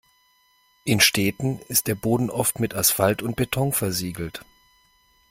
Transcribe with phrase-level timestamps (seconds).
[0.83, 4.43] In Städten ist der Boden oft mit Asphalt und Beton versiegelt.